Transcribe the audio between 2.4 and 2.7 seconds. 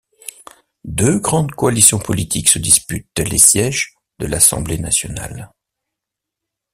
se